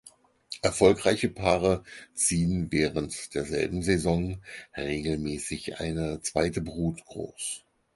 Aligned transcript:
Erfolgreiche 0.63 1.29
Paare 1.29 1.83
ziehen 2.15 2.71
während 2.71 3.35
derselben 3.35 3.83
Saison 3.83 4.41
regelmäßig 4.75 5.77
eine 5.79 6.21
zweite 6.21 6.61
Brut 6.61 7.05
groß. 7.05 7.63